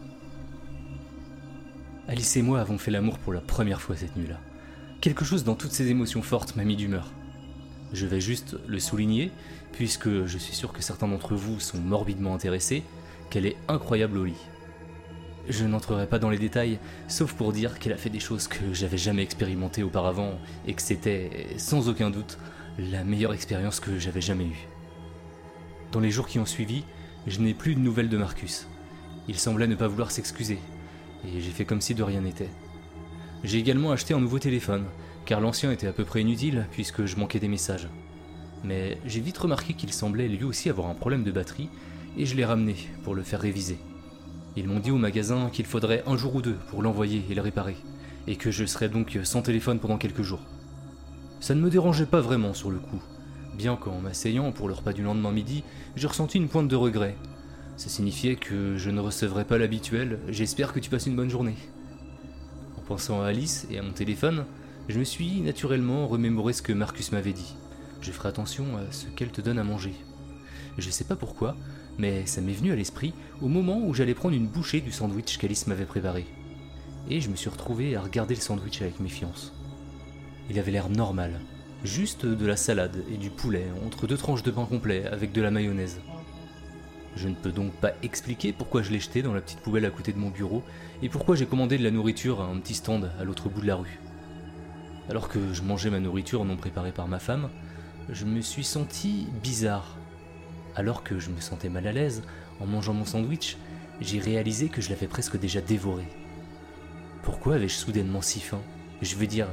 Alice 2.09 2.37
et 2.37 2.43
moi 2.43 2.61
avons 2.61 2.79
fait 2.79 2.91
l'amour 2.91 3.19
pour 3.19 3.33
la 3.33 3.41
première 3.41 3.81
fois 3.81 3.97
cette 3.97 4.17
nuit-là. 4.17 4.39
Quelque 5.03 5.25
chose 5.25 5.43
dans 5.43 5.57
toutes 5.57 5.73
ces 5.73 5.91
émotions 5.91 6.23
fortes 6.23 6.55
m'a 6.55 6.63
mis 6.63 6.77
d'humeur. 6.77 7.11
Je 7.93 8.07
vais 8.07 8.21
juste 8.21 8.57
le 8.69 8.79
souligner, 8.79 9.33
puisque 9.73 10.27
je 10.27 10.39
suis 10.39 10.55
sûr 10.55 10.73
que 10.73 10.81
certains 10.81 11.09
d'entre 11.09 11.35
vous 11.35 11.59
sont 11.59 11.79
morbidement 11.79 12.37
intéressés, 12.37 12.85
qu'elle 13.29 13.45
est 13.45 13.57
incroyable 13.67 14.17
au 14.17 14.25
lit. 14.25 14.47
Je 15.49 15.65
n'entrerai 15.65 16.07
pas 16.07 16.21
dans 16.21 16.31
les 16.31 16.39
détails, 16.39 16.79
sauf 17.09 17.33
pour 17.33 17.53
dire 17.53 17.81
qu'elle 17.81 17.93
a 17.93 17.97
fait 17.97 18.11
des 18.11 18.21
choses 18.21 18.47
que 18.47 18.73
j'avais 18.73 18.97
jamais 18.97 19.25
expérimentées 19.25 19.83
auparavant 19.83 20.39
et 20.69 20.75
que 20.75 20.83
c'était, 20.83 21.49
sans 21.57 21.89
aucun 21.89 22.11
doute, 22.11 22.39
la 22.79 23.03
meilleure 23.03 23.35
expérience 23.35 23.81
que 23.81 23.99
j'avais 23.99 24.21
jamais 24.21 24.45
eue. 24.45 24.69
Dans 25.91 25.99
les 25.99 26.13
jours 26.13 26.29
qui 26.29 26.39
ont 26.39 26.47
suivi, 26.47 26.85
je 27.27 27.41
n'ai 27.41 27.55
plus 27.55 27.75
de 27.75 27.81
nouvelles 27.81 28.09
de 28.09 28.19
Marcus. 28.19 28.69
Il 29.27 29.37
semblait 29.37 29.67
ne 29.67 29.75
pas 29.75 29.89
vouloir 29.89 30.13
s'excuser, 30.13 30.61
et 31.27 31.41
j'ai 31.41 31.51
fait 31.51 31.65
comme 31.65 31.81
si 31.81 31.97
de 31.97 32.05
rien 32.05 32.21
n'était. 32.21 32.51
J'ai 33.45 33.59
également 33.59 33.91
acheté 33.91 34.15
un 34.15 34.21
nouveau 34.21 34.39
téléphone, 34.39 34.85
car 35.25 35.41
l'ancien 35.41 35.73
était 35.73 35.89
à 35.89 35.93
peu 35.93 36.05
près 36.05 36.21
inutile 36.21 36.67
puisque 36.71 37.07
je 37.07 37.17
manquais 37.17 37.41
des 37.41 37.49
messages. 37.49 37.89
Mais 38.63 38.99
j'ai 39.05 39.21
vite 39.21 39.39
remarqué 39.39 39.75
qu'il 39.75 39.93
semblait 39.93 40.29
lui 40.29 40.45
aussi 40.45 40.71
avoir 40.71 40.89
un 40.89 40.95
problème 40.95 41.25
de 41.25 41.33
batterie, 41.33 41.69
et 42.17 42.27
je 42.27 42.37
l'ai 42.37 42.45
ramené 42.45 42.77
pour 43.03 43.15
le 43.15 43.23
faire 43.23 43.41
réviser. 43.41 43.79
Ils 44.57 44.69
m'ont 44.69 44.79
dit 44.79 44.91
au 44.91 44.99
magasin 44.99 45.51
qu'il 45.51 45.65
faudrait 45.65 46.05
un 46.07 46.17
jour 46.17 46.37
ou 46.37 46.43
deux 46.43 46.57
pour 46.69 46.83
l'envoyer 46.83 47.25
et 47.29 47.35
le 47.35 47.41
réparer, 47.41 47.77
et 48.29 48.37
que 48.37 48.51
je 48.51 48.65
serais 48.65 48.89
donc 48.89 49.19
sans 49.25 49.43
téléphone 49.43 49.81
pendant 49.81 49.99
quelques 49.99 50.23
jours. 50.23 50.43
Ça 51.41 51.55
ne 51.57 51.61
me 51.61 51.71
dérangeait 51.71 52.07
pas 52.07 52.21
vraiment 52.21 52.55
sur 52.55 52.71
le 52.71 52.79
coup, 52.79 53.03
bien 53.57 53.75
qu'en 53.75 54.01
m'asseyant 54.01 54.53
pour 54.53 54.69
le 54.69 54.75
repas 54.75 54.93
du 54.93 55.03
lendemain 55.03 55.33
midi, 55.33 55.65
j'ai 55.97 56.07
ressenti 56.07 56.39
une 56.39 56.49
pointe 56.49 56.69
de 56.69 56.77
regret. 56.77 57.17
Ça 57.77 57.89
signifiait 57.89 58.37
que 58.37 58.77
je 58.77 58.91
ne 58.91 59.01
recevrais 59.01 59.47
pas 59.47 59.59
l'habituel 59.59 60.21
J'espère 60.29 60.73
que 60.73 60.79
tu 60.79 60.91
passes 60.91 61.07
une 61.07 61.17
bonne 61.17 61.31
journée. 61.31 61.57
En 62.83 62.85
pensant 62.85 63.23
à 63.23 63.27
Alice 63.27 63.69
et 63.71 63.79
à 63.79 63.83
mon 63.83 63.93
téléphone, 63.93 64.45
je 64.89 64.99
me 64.99 65.05
suis 65.05 65.41
naturellement 65.41 66.09
remémoré 66.09 66.53
ce 66.53 66.63
que 66.63 66.73
Marcus 66.73 67.13
m'avait 67.13 67.33
dit. 67.33 67.55
Je 68.01 68.11
ferai 68.11 68.29
attention 68.29 68.77
à 68.77 68.91
ce 68.91 69.07
qu'elle 69.07 69.31
te 69.31 69.41
donne 69.41 69.61
à 69.61 69.65
manger. 69.65 69.95
Je 70.79 70.91
sais 70.91 71.05
pas 71.05 71.15
pourquoi, 71.15 71.57
mais 71.97 72.27
ça 72.27 72.41
m'est 72.41 72.53
venu 72.53 72.73
à 72.73 72.75
l'esprit 72.75 73.15
au 73.41 73.47
moment 73.47 73.79
où 73.79 73.95
j'allais 73.95 74.15
prendre 74.15 74.35
une 74.35 74.49
bouchée 74.49 74.81
du 74.81 74.91
sandwich 74.91 75.39
qu'Alice 75.39 75.69
m'avait 75.69 75.85
préparé. 75.85 76.27
et 77.09 77.21
je 77.21 77.29
me 77.29 77.37
suis 77.37 77.51
retrouvé 77.51 77.95
à 77.95 78.01
regarder 78.01 78.35
le 78.35 78.41
sandwich 78.41 78.83
avec 78.83 78.99
méfiance. 78.99 79.53
Il 80.51 80.59
avait 80.59 80.73
l'air 80.73 80.89
normal, 80.89 81.39
juste 81.85 82.27
de 82.27 82.47
la 82.47 82.57
salade 82.57 83.05
et 83.13 83.17
du 83.17 83.31
poulet 83.31 83.67
entre 83.87 84.09
deux 84.09 84.17
tranches 84.17 84.43
de 84.43 84.51
pain 84.51 84.67
complet 84.67 85.07
avec 85.07 85.31
de 85.31 85.41
la 85.41 85.53
mayonnaise. 85.53 86.01
Je 87.17 87.29
ne 87.29 87.35
peux 87.35 87.53
donc 87.53 87.73
pas 87.73 87.93
expliquer 88.03 88.53
pourquoi 88.53 88.83
je 88.83 88.91
l'ai 88.91 89.01
jeté 89.01 89.23
dans 89.23 89.35
la 89.35 89.41
petite 89.41 89.61
poubelle 89.61 89.85
à 89.85 89.91
côté 89.91 90.13
de 90.13 90.19
mon 90.19 90.31
bureau 90.31 90.63
et 91.03 91.09
pourquoi 91.09 91.37
j'ai 91.37 91.47
commandé 91.47 91.77
de 91.77 91.85
la 91.85 91.91
nourriture 91.91 92.41
à 92.41 92.47
un 92.47 92.59
petit 92.59 92.75
stand 92.75 93.11
à 93.21 93.25
l'autre 93.25 93.49
bout 93.49 93.61
de 93.61 93.67
la 93.67 93.77
rue. 93.77 94.01
Alors 95.11 95.29
que 95.29 95.53
je 95.53 95.63
mangeais 95.63 95.91
ma 95.91 96.01
nourriture 96.01 96.45
non 96.45 96.57
préparée 96.57 96.93
par 96.93 97.09
ma 97.09 97.19
femme, 97.19 97.51
je 98.09 98.25
me 98.25 98.41
suis 98.41 98.65
senti 98.65 99.27
bizarre. 99.43 99.97
Alors 100.75 101.03
que 101.03 101.19
je 101.19 101.31
me 101.31 101.41
sentais 101.41 101.69
mal 101.69 101.87
à 101.87 101.93
l'aise 101.93 102.23
en 102.61 102.67
mangeant 102.67 102.95
mon 102.95 103.05
sandwich, 103.05 103.59
j'ai 104.01 104.19
réalisé 104.19 104.69
que 104.69 104.81
je 104.81 104.89
l'avais 104.89 105.07
presque 105.07 105.39
déjà 105.39 105.61
dévoré. 105.61 106.05
Pourquoi 107.23 107.57
avais-je 107.57 107.75
soudainement 107.75 108.23
si 108.23 108.41
faim? 108.41 108.63
Je 109.03 109.17
veux 109.17 109.27
dire, 109.27 109.49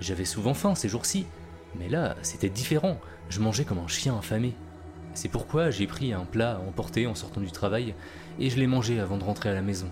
j'avais 0.00 0.24
souvent 0.24 0.54
faim 0.54 0.74
ces 0.74 0.88
jours-ci, 0.88 1.26
mais 1.78 1.88
là, 1.88 2.16
c'était 2.22 2.48
différent, 2.48 2.98
je 3.28 3.40
mangeais 3.40 3.64
comme 3.64 3.78
un 3.78 3.88
chien 3.88 4.16
affamé. 4.16 4.54
C'est 5.14 5.28
pourquoi 5.28 5.70
j'ai 5.70 5.86
pris 5.86 6.12
un 6.12 6.24
plat 6.24 6.56
à 6.56 6.60
emporter 6.60 7.06
en 7.06 7.14
sortant 7.14 7.40
du 7.40 7.50
travail 7.50 7.94
et 8.38 8.50
je 8.50 8.58
l'ai 8.58 8.66
mangé 8.66 9.00
avant 9.00 9.16
de 9.16 9.24
rentrer 9.24 9.48
à 9.48 9.54
la 9.54 9.62
maison. 9.62 9.88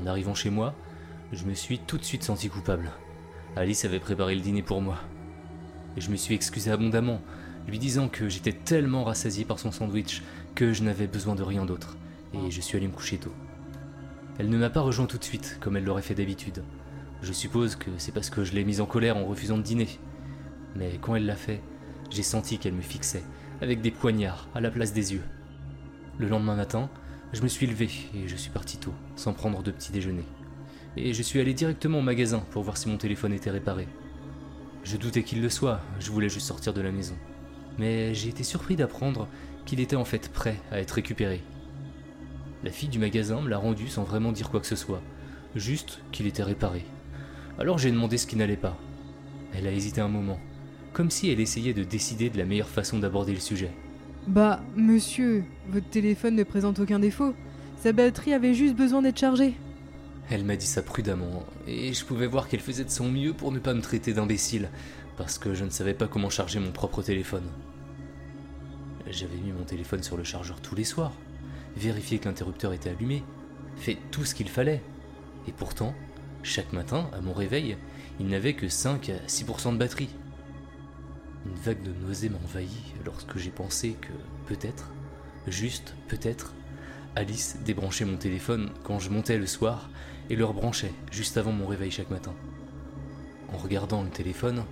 En 0.00 0.06
arrivant 0.06 0.34
chez 0.34 0.50
moi, 0.50 0.74
je 1.32 1.44
me 1.44 1.54
suis 1.54 1.78
tout 1.78 1.98
de 1.98 2.04
suite 2.04 2.22
senti 2.22 2.48
coupable. 2.48 2.90
Alice 3.56 3.84
avait 3.84 3.98
préparé 4.00 4.34
le 4.34 4.40
dîner 4.40 4.62
pour 4.62 4.80
moi. 4.80 4.98
Et 5.96 6.00
je 6.00 6.10
me 6.10 6.16
suis 6.16 6.34
excusé 6.34 6.70
abondamment, 6.70 7.20
lui 7.68 7.78
disant 7.78 8.08
que 8.08 8.28
j'étais 8.28 8.52
tellement 8.52 9.04
rassasié 9.04 9.44
par 9.44 9.58
son 9.58 9.72
sandwich 9.72 10.22
que 10.54 10.72
je 10.72 10.82
n'avais 10.82 11.06
besoin 11.06 11.34
de 11.34 11.42
rien 11.42 11.64
d'autre, 11.64 11.96
et 12.32 12.50
je 12.50 12.60
suis 12.60 12.76
allé 12.76 12.88
me 12.88 12.92
coucher 12.92 13.18
tôt. 13.18 13.32
Elle 14.38 14.48
ne 14.48 14.56
m'a 14.56 14.70
pas 14.70 14.80
rejoint 14.80 15.06
tout 15.06 15.18
de 15.18 15.24
suite, 15.24 15.58
comme 15.60 15.76
elle 15.76 15.84
l'aurait 15.84 16.02
fait 16.02 16.14
d'habitude. 16.14 16.62
Je 17.20 17.32
suppose 17.32 17.76
que 17.76 17.90
c'est 17.98 18.12
parce 18.12 18.30
que 18.30 18.42
je 18.42 18.52
l'ai 18.52 18.64
mise 18.64 18.80
en 18.80 18.86
colère 18.86 19.16
en 19.16 19.26
refusant 19.26 19.58
de 19.58 19.62
dîner. 19.62 19.88
Mais 20.74 20.98
quand 21.00 21.14
elle 21.14 21.26
l'a 21.26 21.36
fait, 21.36 21.60
j'ai 22.10 22.22
senti 22.22 22.58
qu'elle 22.58 22.72
me 22.72 22.82
fixait, 22.82 23.22
avec 23.62 23.80
des 23.80 23.92
poignards 23.92 24.48
à 24.56 24.60
la 24.60 24.72
place 24.72 24.92
des 24.92 25.12
yeux. 25.14 25.22
Le 26.18 26.28
lendemain 26.28 26.56
matin, 26.56 26.90
je 27.32 27.42
me 27.42 27.48
suis 27.48 27.68
levé 27.68 27.88
et 28.12 28.26
je 28.26 28.34
suis 28.34 28.50
parti 28.50 28.76
tôt, 28.76 28.92
sans 29.14 29.32
prendre 29.32 29.62
de 29.62 29.70
petit 29.70 29.92
déjeuner. 29.92 30.24
Et 30.96 31.14
je 31.14 31.22
suis 31.22 31.38
allé 31.38 31.54
directement 31.54 32.00
au 32.00 32.02
magasin 32.02 32.40
pour 32.50 32.64
voir 32.64 32.76
si 32.76 32.88
mon 32.88 32.96
téléphone 32.96 33.32
était 33.32 33.52
réparé. 33.52 33.86
Je 34.82 34.96
doutais 34.96 35.22
qu'il 35.22 35.40
le 35.40 35.48
soit, 35.48 35.80
je 36.00 36.10
voulais 36.10 36.28
juste 36.28 36.48
sortir 36.48 36.74
de 36.74 36.80
la 36.80 36.90
maison. 36.90 37.14
Mais 37.78 38.12
j'ai 38.14 38.30
été 38.30 38.42
surpris 38.42 38.74
d'apprendre 38.74 39.28
qu'il 39.64 39.78
était 39.78 39.94
en 39.94 40.04
fait 40.04 40.28
prêt 40.32 40.60
à 40.72 40.80
être 40.80 40.90
récupéré. 40.90 41.40
La 42.64 42.72
fille 42.72 42.88
du 42.88 42.98
magasin 42.98 43.40
me 43.42 43.48
l'a 43.48 43.58
rendu 43.58 43.86
sans 43.86 44.02
vraiment 44.02 44.32
dire 44.32 44.50
quoi 44.50 44.58
que 44.58 44.66
ce 44.66 44.76
soit, 44.76 45.02
juste 45.54 46.00
qu'il 46.10 46.26
était 46.26 46.42
réparé. 46.42 46.84
Alors 47.60 47.78
j'ai 47.78 47.92
demandé 47.92 48.18
ce 48.18 48.26
qui 48.26 48.34
n'allait 48.34 48.56
pas. 48.56 48.76
Elle 49.54 49.68
a 49.68 49.72
hésité 49.72 50.00
un 50.00 50.08
moment, 50.08 50.40
comme 50.92 51.10
si 51.10 51.30
elle 51.30 51.40
essayait 51.40 51.74
de 51.74 51.84
décider 51.84 52.30
de 52.30 52.38
la 52.38 52.44
meilleure 52.44 52.68
façon 52.68 52.98
d'aborder 52.98 53.32
le 53.32 53.40
sujet. 53.40 53.70
Bah, 54.26 54.62
monsieur, 54.76 55.44
votre 55.68 55.88
téléphone 55.88 56.36
ne 56.36 56.44
présente 56.44 56.78
aucun 56.78 56.98
défaut. 56.98 57.34
Sa 57.82 57.92
batterie 57.92 58.34
avait 58.34 58.54
juste 58.54 58.76
besoin 58.76 59.02
d'être 59.02 59.18
chargée. 59.18 59.54
Elle 60.30 60.44
m'a 60.44 60.56
dit 60.56 60.66
ça 60.66 60.82
prudemment, 60.82 61.44
et 61.66 61.92
je 61.92 62.04
pouvais 62.04 62.28
voir 62.28 62.48
qu'elle 62.48 62.60
faisait 62.60 62.84
de 62.84 62.90
son 62.90 63.08
mieux 63.08 63.32
pour 63.32 63.50
ne 63.52 63.58
pas 63.58 63.74
me 63.74 63.80
traiter 63.80 64.12
d'imbécile, 64.12 64.70
parce 65.16 65.38
que 65.38 65.54
je 65.54 65.64
ne 65.64 65.70
savais 65.70 65.94
pas 65.94 66.06
comment 66.06 66.30
charger 66.30 66.60
mon 66.60 66.70
propre 66.70 67.02
téléphone. 67.02 67.44
J'avais 69.10 69.36
mis 69.36 69.52
mon 69.52 69.64
téléphone 69.64 70.02
sur 70.02 70.16
le 70.16 70.24
chargeur 70.24 70.60
tous 70.60 70.76
les 70.76 70.84
soirs, 70.84 71.12
vérifié 71.76 72.18
que 72.18 72.28
l'interrupteur 72.28 72.72
était 72.72 72.90
allumé, 72.90 73.24
fait 73.76 73.98
tout 74.10 74.24
ce 74.24 74.34
qu'il 74.34 74.48
fallait. 74.48 74.82
Et 75.48 75.52
pourtant, 75.52 75.94
chaque 76.42 76.72
matin, 76.72 77.10
à 77.12 77.20
mon 77.20 77.32
réveil, 77.32 77.76
il 78.20 78.28
n'avait 78.28 78.54
que 78.54 78.68
5 78.68 79.10
à 79.10 79.26
6% 79.26 79.72
de 79.72 79.78
batterie. 79.78 80.08
Une 81.44 81.54
vague 81.54 81.82
de 81.82 81.92
nausée 82.06 82.28
m'a 82.28 82.38
envahi 82.38 82.94
lorsque 83.04 83.36
j'ai 83.36 83.50
pensé 83.50 83.96
que 84.00 84.12
peut-être, 84.46 84.90
juste 85.46 85.94
peut-être, 86.08 86.54
Alice 87.16 87.56
débranchait 87.64 88.04
mon 88.04 88.16
téléphone 88.16 88.70
quand 88.84 88.98
je 88.98 89.10
montais 89.10 89.38
le 89.38 89.46
soir 89.46 89.90
et 90.30 90.36
le 90.36 90.44
rebranchait 90.44 90.94
juste 91.10 91.36
avant 91.36 91.52
mon 91.52 91.66
réveil 91.66 91.90
chaque 91.90 92.10
matin. 92.10 92.34
En 93.52 93.58
regardant 93.58 94.02
le 94.02 94.08
téléphone, 94.08 94.64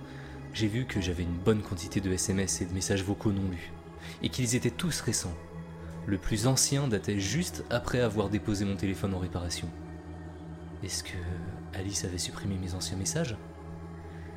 j'ai 0.53 0.67
vu 0.67 0.85
que 0.85 1.01
j'avais 1.01 1.23
une 1.23 1.37
bonne 1.37 1.61
quantité 1.61 2.01
de 2.01 2.11
SMS 2.11 2.61
et 2.61 2.65
de 2.65 2.73
messages 2.73 3.03
vocaux 3.03 3.31
non 3.31 3.49
lus, 3.49 3.71
et 4.23 4.29
qu'ils 4.29 4.55
étaient 4.55 4.71
tous 4.71 5.01
récents. 5.01 5.35
Le 6.07 6.17
plus 6.17 6.47
ancien 6.47 6.87
datait 6.87 7.19
juste 7.19 7.63
après 7.69 7.99
avoir 7.99 8.29
déposé 8.29 8.65
mon 8.65 8.75
téléphone 8.75 9.13
en 9.13 9.19
réparation. 9.19 9.69
Est-ce 10.83 11.03
que 11.03 11.17
Alice 11.73 12.05
avait 12.05 12.17
supprimé 12.17 12.55
mes 12.55 12.73
anciens 12.73 12.97
messages? 12.97 13.37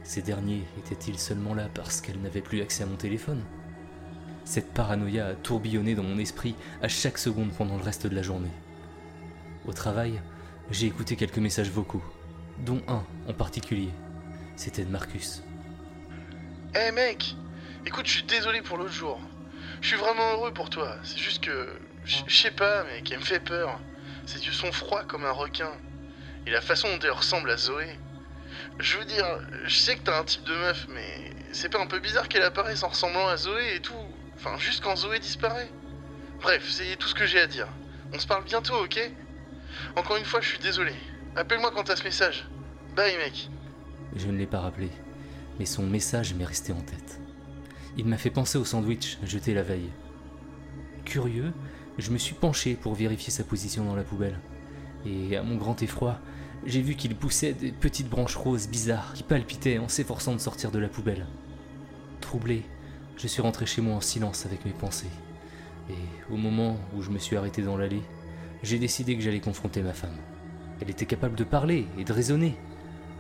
Ces 0.05 0.21
derniers 0.21 0.65
étaient-ils 0.79 1.19
seulement 1.19 1.55
là 1.55 1.69
parce 1.75 2.03
qu'elle 2.03 2.21
n'avait 2.21 2.43
plus 2.43 2.61
accès 2.61 2.83
à 2.83 2.87
mon 2.87 2.97
téléphone? 2.97 3.43
Cette 4.45 4.75
paranoïa 4.75 5.29
a 5.29 5.35
tourbillonné 5.35 5.95
dans 5.95 6.03
mon 6.03 6.19
esprit 6.19 6.55
à 6.83 6.89
chaque 6.89 7.17
seconde 7.17 7.53
pendant 7.53 7.79
le 7.79 7.83
reste 7.83 8.07
de 8.07 8.15
la 8.15 8.23
journée. 8.23 8.53
Au 9.67 9.73
travail, 9.73 10.21
j'ai 10.71 10.87
écouté 10.87 11.17
quelques 11.17 11.39
messages 11.39 11.71
vocaux, 11.71 12.05
dont 12.59 12.83
un 12.87 13.03
en 13.27 13.33
particulier. 13.33 13.89
C'était 14.57 14.85
de 14.85 14.91
Marcus. 14.91 15.43
Eh 16.75 16.93
mec 16.93 17.35
Écoute, 17.87 18.07
je 18.07 18.13
suis 18.13 18.25
désolé 18.25 18.61
pour 18.61 18.77
l'autre 18.77 18.93
jour. 18.93 19.19
Je 19.81 19.89
suis 19.89 19.97
vraiment 19.97 20.33
heureux 20.33 20.53
pour 20.53 20.69
toi. 20.69 20.97
C'est 21.03 21.19
juste 21.19 21.43
que. 21.43 21.69
Je 22.05 22.35
sais 22.35 22.51
pas, 22.51 22.85
mec, 22.85 23.11
elle 23.11 23.21
me 23.21 23.25
fait 23.25 23.41
peur. 23.41 23.81
Ses 24.27 24.45
yeux 24.45 24.53
sont 24.53 24.73
froids 24.73 25.05
comme 25.05 25.25
un 25.25 25.31
requin. 25.31 25.73
Et 26.47 26.51
la 26.51 26.61
façon 26.61 26.89
dont 26.89 26.99
elle 27.03 27.11
ressemble 27.13 27.51
à 27.51 27.57
Zoé. 27.57 27.99
Je 28.79 28.99
veux 28.99 29.05
dire, 29.05 29.25
je 29.67 29.77
sais 29.77 29.97
que 29.97 30.03
t'as 30.03 30.21
un 30.21 30.25
type 30.25 30.45
de 30.45 30.55
meuf, 30.55 30.87
mais 30.89 31.33
c'est 31.53 31.69
pas 31.69 31.81
un 31.81 31.87
peu 31.87 32.01
bizarre 32.01 32.29
qu'elle 32.29 32.43
apparaisse 32.43 32.83
en 32.83 32.89
ressemblant 32.89 33.29
à 33.29 33.37
Zoé 33.37 33.77
et 33.77 33.81
tout 33.81 33.95
Enfin, 34.37 34.59
juste 34.59 34.83
quand 34.83 34.97
Zoé 34.97 35.19
disparaît. 35.21 35.71
Bref, 36.43 36.69
c'est 36.69 36.97
tout 36.97 37.09
ce 37.09 37.15
que 37.15 37.27
j'ai 37.27 37.41
à 37.41 37.47
dire. 37.47 37.69
On 38.13 38.19
se 38.19 38.27
parle 38.27 38.45
bientôt, 38.45 38.75
ok? 38.85 39.01
Encore 39.97 40.17
une 40.17 40.25
fois, 40.25 40.41
je 40.41 40.49
suis 40.49 40.59
désolé. 40.59 40.93
Appelle-moi 41.37 41.71
quand 41.75 41.85
t'as 41.85 41.97
ce 41.97 42.05
message. 42.05 42.47
Bye, 42.95 43.17
mec. 43.17 43.49
Je 44.15 44.27
ne 44.27 44.37
l'ai 44.37 44.47
pas 44.47 44.61
rappelé, 44.61 44.91
mais 45.59 45.67
son 45.67 45.85
message 45.85 46.35
m'est 46.35 46.45
resté 46.45 46.73
en 46.73 46.81
tête. 46.81 47.21
Il 47.97 48.07
m'a 48.07 48.19
fait 48.19 48.31
penser 48.31 48.59
au 48.59 48.65
sandwich 48.65 49.19
jeté 49.23 49.55
la 49.55 49.63
veille. 49.63 49.91
Curieux, 51.05 51.53
je 51.99 52.11
me 52.11 52.19
suis 52.19 52.35
penché 52.35 52.75
pour 52.75 52.95
vérifier 52.95 53.33
sa 53.33 53.45
position 53.45 53.85
dans 53.85 53.97
la 53.97 54.05
poubelle. 54.05 54.39
Et 55.07 55.37
à 55.37 55.43
mon 55.43 55.57
grand 55.57 55.81
effroi, 55.83 56.19
j'ai 56.67 56.81
vu 56.81 56.95
qu'il 56.95 57.15
poussait 57.15 57.53
des 57.53 57.73
petites 57.73 58.09
branches 58.09 58.37
roses 58.37 58.69
bizarres 58.69 59.13
qui 59.15 59.23
palpitaient 59.23 59.79
en 59.79 59.89
s'efforçant 59.89 60.35
de 60.35 60.41
sortir 60.41 60.71
de 60.71 60.79
la 60.79 60.89
poubelle. 60.89 61.27
Troublé, 62.21 62.63
je 63.17 63.27
suis 63.27 63.43
rentré 63.43 63.67
chez 63.67 63.83
moi 63.83 63.97
en 63.97 64.01
silence 64.01 64.47
avec 64.47 64.65
mes 64.65 64.73
pensées. 64.73 65.11
Et 65.91 66.33
au 66.33 66.37
moment 66.37 66.79
où 66.97 67.03
je 67.03 67.11
me 67.11 67.19
suis 67.19 67.37
arrêté 67.37 67.63
dans 67.63 67.77
l'allée, 67.77 68.03
j'ai 68.63 68.79
décidé 68.79 69.15
que 69.17 69.23
j'allais 69.23 69.41
confronter 69.41 69.83
ma 69.83 69.93
femme. 69.93 70.17
Elle 70.81 70.91
était 70.91 71.07
capable 71.07 71.37
de 71.37 71.45
parler 71.45 71.87
et 71.99 72.05
de 72.05 72.13
raisonner. 72.13 72.57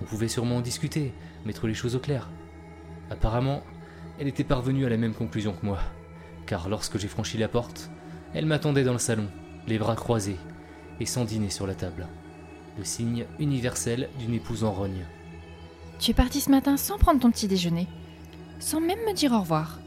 On 0.00 0.06
pouvait 0.06 0.28
sûrement 0.28 0.56
en 0.56 0.62
discuter, 0.62 1.12
mettre 1.44 1.66
les 1.66 1.74
choses 1.74 1.96
au 1.96 2.00
clair. 2.00 2.30
Apparemment, 3.10 3.62
elle 4.18 4.28
était 4.28 4.44
parvenue 4.44 4.86
à 4.86 4.88
la 4.88 4.96
même 4.96 5.14
conclusion 5.14 5.52
que 5.52 5.66
moi, 5.66 5.80
car 6.46 6.68
lorsque 6.68 6.98
j'ai 6.98 7.08
franchi 7.08 7.36
la 7.36 7.48
porte, 7.48 7.90
elle 8.32 8.46
m'attendait 8.46 8.84
dans 8.84 8.92
le 8.92 8.98
salon, 8.98 9.28
les 9.66 9.78
bras 9.78 9.96
croisés, 9.96 10.38
et 10.98 11.06
sans 11.06 11.24
dîner 11.24 11.50
sur 11.50 11.66
la 11.66 11.74
table. 11.74 12.08
Le 12.78 12.84
signe 12.84 13.26
universel 13.38 14.08
d'une 14.18 14.34
épouse 14.34 14.64
en 14.64 14.72
rogne. 14.72 15.04
Tu 16.00 16.10
es 16.10 16.14
parti 16.14 16.40
ce 16.40 16.50
matin 16.50 16.76
sans 16.76 16.98
prendre 16.98 17.20
ton 17.20 17.30
petit 17.30 17.46
déjeuner, 17.48 17.86
sans 18.58 18.80
même 18.80 18.98
me 19.06 19.14
dire 19.14 19.32
au 19.32 19.40
revoir. 19.40 19.78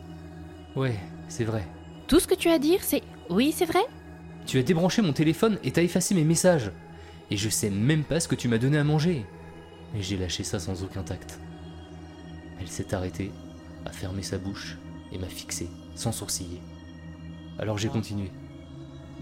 Ouais, 0.75 0.97
c'est 1.27 1.43
vrai. 1.43 1.67
Tout 2.07 2.19
ce 2.19 2.27
que 2.27 2.35
tu 2.35 2.49
as 2.49 2.53
à 2.53 2.59
dire, 2.59 2.79
c'est 2.81 3.03
oui, 3.29 3.53
c'est 3.53 3.65
vrai 3.65 3.81
Tu 4.45 4.57
as 4.57 4.63
débranché 4.63 5.01
mon 5.01 5.11
téléphone 5.11 5.59
et 5.63 5.71
t'as 5.71 5.83
effacé 5.83 6.15
mes 6.15 6.23
messages. 6.23 6.71
Et 7.29 7.35
je 7.35 7.49
sais 7.49 7.69
même 7.69 8.03
pas 8.03 8.21
ce 8.21 8.29
que 8.29 8.35
tu 8.35 8.47
m'as 8.47 8.57
donné 8.57 8.77
à 8.77 8.85
manger. 8.85 9.25
Et 9.95 10.01
j'ai 10.01 10.15
lâché 10.17 10.43
ça 10.45 10.59
sans 10.59 10.83
aucun 10.83 11.03
tact. 11.03 11.39
Elle 12.59 12.69
s'est 12.69 12.93
arrêtée, 12.93 13.31
a 13.85 13.91
fermé 13.91 14.23
sa 14.23 14.37
bouche 14.37 14.77
et 15.11 15.17
m'a 15.17 15.27
fixé, 15.27 15.67
sans 15.95 16.13
sourciller. 16.13 16.61
Alors 17.59 17.77
j'ai 17.77 17.89
continué. 17.89 18.31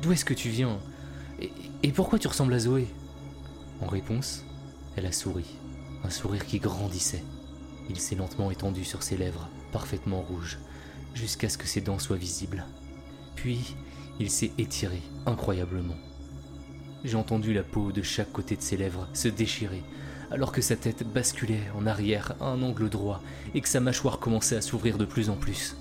D'où 0.02 0.12
est-ce 0.12 0.26
que 0.26 0.36
tu 0.36 0.50
viens? 0.50 0.78
Et, 1.42 1.52
et 1.82 1.92
pourquoi 1.92 2.20
tu 2.20 2.28
ressembles 2.28 2.54
à 2.54 2.60
Zoé? 2.60 2.88
En 3.82 3.88
réponse, 3.88 4.44
elle 4.96 5.06
a 5.06 5.12
souri, 5.12 5.46
un 6.04 6.10
sourire 6.10 6.46
qui 6.46 6.60
grandissait. 6.60 7.24
Il 7.90 8.00
s'est 8.00 8.16
lentement 8.16 8.52
étendu 8.52 8.86
sur 8.86 9.04
ses 9.04 9.18
lèvres, 9.18 9.50
parfaitement 9.72 10.22
rouges, 10.22 10.60
jusqu'à 11.14 11.50
ce 11.50 11.58
que 11.58 11.68
ses 11.68 11.82
dents 11.82 12.00
soient 12.00 12.16
visibles. 12.16 12.66
Puis, 13.36 13.76
il 14.20 14.30
s'est 14.30 14.52
étiré 14.58 15.02
incroyablement. 15.26 15.98
J'ai 17.04 17.18
entendu 17.18 17.54
la 17.54 17.64
peau 17.64 17.92
de 17.92 18.02
chaque 18.02 18.32
côté 18.32 18.56
de 18.56 18.62
ses 18.62 18.78
lèvres 18.78 19.08
se 19.14 19.28
déchirer, 19.28 19.84
alors 20.32 20.52
que 20.52 20.62
sa 20.62 20.76
tête 20.76 21.04
basculait 21.04 21.64
en 21.78 21.86
arrière 21.86 22.34
à 22.40 22.46
un 22.46 22.62
angle 22.64 22.90
droit 22.90 23.22
et 23.54 23.62
que 23.62 23.70
sa 23.70 23.82
mâchoire 23.82 24.20
commençait 24.20 24.56
à 24.56 24.62
s'ouvrir 24.62 24.98
de 24.98 25.06
plus 25.06 25.30
en 25.30 25.36
plus, 25.36 25.76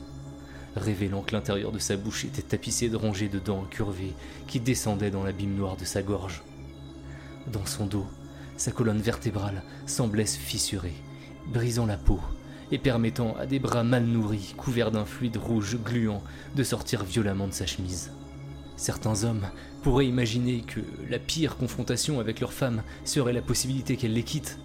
révélant 0.76 1.22
que 1.22 1.32
l'intérieur 1.32 1.72
de 1.72 1.78
sa 1.78 1.96
bouche 1.96 2.24
était 2.24 2.42
tapissé 2.42 2.88
de 2.88 2.96
rangées 2.96 3.28
de 3.28 3.38
dents 3.38 3.62
incurvées 3.62 4.14
qui 4.48 4.60
descendaient 4.60 5.10
dans 5.10 5.24
l'abîme 5.24 5.54
noir 5.54 5.76
de 5.76 5.84
sa 5.84 6.02
gorge. 6.02 6.42
Dans 7.52 7.66
son 7.66 7.86
dos, 7.86 8.06
sa 8.56 8.70
colonne 8.70 9.00
vertébrale 9.00 9.62
semblait 9.86 10.26
se 10.26 10.38
fissurer, 10.38 10.94
brisant 11.52 11.86
la 11.86 11.96
peau 11.96 12.20
et 12.72 12.78
permettant 12.78 13.36
à 13.36 13.46
des 13.46 13.58
bras 13.58 13.84
mal 13.84 14.04
nourris, 14.04 14.54
couverts 14.56 14.90
d'un 14.90 15.04
fluide 15.04 15.36
rouge 15.36 15.76
gluant, 15.82 16.22
de 16.56 16.62
sortir 16.62 17.04
violemment 17.04 17.46
de 17.46 17.52
sa 17.52 17.66
chemise. 17.66 18.10
Certains 18.76 19.24
hommes 19.24 19.46
pourraient 19.82 20.06
imaginer 20.06 20.62
que 20.62 20.80
la 21.08 21.18
pire 21.18 21.56
confrontation 21.56 22.18
avec 22.18 22.40
leur 22.40 22.52
femme 22.52 22.82
serait 23.04 23.32
la 23.32 23.42
possibilité 23.42 23.96
qu'elle 23.96 24.14
les 24.14 24.22
quitte. 24.22 24.58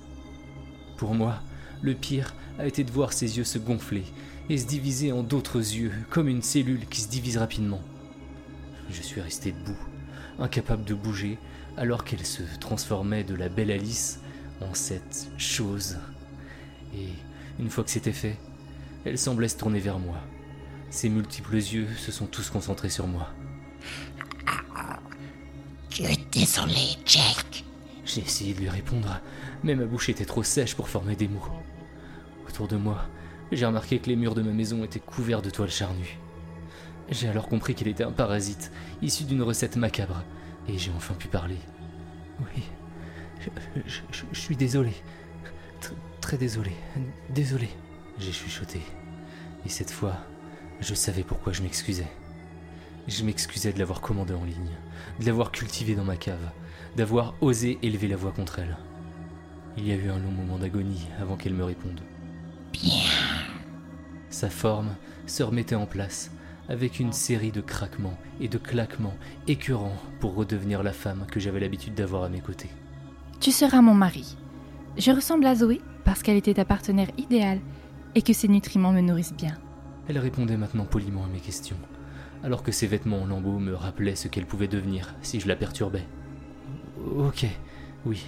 Pour 0.98 1.14
moi, 1.14 1.42
le 1.82 1.94
pire 1.94 2.34
a 2.58 2.66
été 2.66 2.84
de 2.84 2.92
voir 2.92 3.14
ses 3.14 3.38
yeux 3.38 3.44
se 3.44 3.60
gonfler 3.60 4.06
et 4.50 4.58
se 4.58 4.66
diviser 4.66 5.12
en 5.12 5.22
d'autres 5.22 5.60
yeux, 5.60 5.92
comme 6.10 6.28
une 6.28 6.42
cellule 6.42 6.88
qui 6.88 7.02
se 7.02 7.10
divise 7.10 7.38
rapidement. 7.38 7.82
Je 8.90 9.02
suis 9.02 9.22
resté 9.22 9.52
debout, 9.52 9.78
incapable 10.40 10.86
de 10.86 10.96
bouger, 10.96 11.38
alors 11.80 12.04
qu'elle 12.04 12.26
se 12.26 12.44
transformait 12.60 13.24
de 13.24 13.36
la 13.36 13.48
belle 13.48 13.72
Alice 13.72 14.20
en 14.60 14.74
cette 14.74 15.30
chose. 15.38 15.96
Et 16.94 17.08
une 17.58 17.70
fois 17.70 17.86
que 17.86 17.90
c'était 17.90 18.12
fait, 18.12 18.36
elle 19.06 19.18
semblait 19.18 19.48
se 19.48 19.58
tourner 19.58 19.80
vers 19.80 19.98
moi. 19.98 20.18
Ses 20.90 21.08
multiples 21.08 21.56
yeux 21.56 21.88
se 21.98 22.12
sont 22.12 22.26
tous 22.26 22.50
concentrés 22.50 22.90
sur 22.90 23.08
moi. 23.08 23.30
Tu 25.90 26.04
es 26.04 26.18
désolé, 26.34 26.98
Jake. 27.06 27.64
J'ai 28.06 28.22
essayé 28.22 28.54
de 28.54 28.60
lui 28.60 28.70
répondre, 28.70 29.22
mais 29.64 29.74
ma 29.74 29.86
bouche 29.86 30.10
était 30.10 30.26
trop 30.26 30.44
sèche 30.44 30.76
pour 30.76 30.90
former 30.90 31.16
des 31.16 31.30
mots. 31.30 31.48
Autour 32.46 32.68
de 32.68 32.76
moi, 32.76 33.06
j'ai 33.54 33.66
remarqué 33.66 34.00
que 34.00 34.10
les 34.10 34.18
murs 34.18 34.36
de 34.36 34.42
ma 34.42 34.52
maison 34.52 34.84
étaient 34.84 35.00
couverts 35.00 35.42
de 35.42 35.50
toiles 35.50 35.72
charnues. 35.72 36.20
J'ai 37.10 37.30
alors 37.30 37.48
compris 37.48 37.74
qu'il 37.74 37.88
était 37.88 38.04
un 38.04 38.12
parasite, 38.12 38.70
issu 39.02 39.24
d'une 39.24 39.44
recette 39.44 39.78
macabre, 39.78 40.24
et 40.74 40.78
j'ai 40.78 40.92
enfin 40.96 41.14
pu 41.14 41.28
parler. 41.28 41.58
Oui, 42.40 42.64
je, 43.42 43.50
je- 43.86 44.02
je- 44.12 44.24
je 44.32 44.40
suis 44.40 44.56
désolé. 44.56 44.94
Tr- 45.82 45.92
très 46.22 46.38
désolé. 46.38 46.72
Désolé. 47.30 47.70
J'ai 48.18 48.32
chuchoté. 48.32 48.82
Et 49.66 49.70
cette 49.70 49.92
fois, 49.92 50.16
je 50.80 50.94
savais 50.94 51.24
pourquoi 51.24 51.54
je 51.54 51.62
m'excusais. 51.62 52.08
Je 53.08 53.24
m'excusais 53.24 53.74
de 53.74 53.80
l'avoir 53.80 54.02
commandé 54.02 54.34
en 54.34 54.44
ligne, 54.44 54.72
de 55.20 55.26
l'avoir 55.26 55.52
cultivé 55.52 55.96
dans 55.96 56.04
ma 56.04 56.18
cave, 56.18 56.52
d'avoir 56.96 57.34
osé 57.42 57.80
élever 57.82 58.08
la 58.08 58.16
voix 58.18 58.32
contre 58.32 58.60
elle. 58.60 58.78
Il 59.78 59.88
y 59.88 59.92
a 59.92 59.96
eu 59.96 60.10
un 60.10 60.20
long 60.20 60.32
moment 60.32 60.58
d'agonie 60.58 61.08
avant 61.20 61.36
qu'elle 61.38 61.54
me 61.54 61.64
réponde. 61.64 62.02
Sa 64.30 64.50
forme 64.50 64.96
se 65.26 65.44
remettait 65.44 65.76
en 65.76 65.86
place, 65.86 66.32
avec 66.70 67.00
une 67.00 67.12
série 67.12 67.52
de 67.52 67.62
craquements 67.62 68.18
et 68.40 68.48
de 68.48 68.60
claquements 68.60 69.16
écœurants 69.48 69.98
pour 70.20 70.36
redevenir 70.36 70.84
la 70.84 70.94
femme 70.94 71.26
que 71.30 71.40
j'avais 71.40 71.60
l'habitude 71.60 71.96
d'avoir 71.96 72.24
à 72.24 72.30
mes 72.30 72.42
côtés. 72.42 72.70
Tu 73.40 73.52
seras 73.52 73.82
mon 73.82 73.96
mari. 73.96 74.38
Je 74.98 75.12
ressemble 75.12 75.48
à 75.48 75.56
Zoé 75.56 75.82
parce 76.06 76.22
qu'elle 76.22 76.38
était 76.38 76.54
ta 76.54 76.66
partenaire 76.66 77.10
idéale 77.18 77.60
et 78.16 78.22
que 78.22 78.34
ses 78.34 78.48
nutriments 78.48 78.92
me 78.92 79.02
nourrissent 79.02 79.34
bien. 79.34 79.58
Elle 80.08 80.20
répondait 80.20 80.58
maintenant 80.58 80.86
poliment 80.86 81.26
à 81.26 81.28
mes 81.28 81.40
questions, 81.40 81.78
alors 82.44 82.64
que 82.64 82.72
ses 82.72 82.88
vêtements 82.88 83.24
en 83.24 83.26
lambeaux 83.26 83.60
me 83.60 83.74
rappelaient 83.74 84.16
ce 84.16 84.28
qu'elle 84.28 84.46
pouvait 84.46 84.68
devenir 84.68 85.16
si 85.22 85.40
je 85.40 85.48
la 85.48 85.56
perturbais. 85.56 86.06
Ok, 87.18 87.46
oui, 88.06 88.26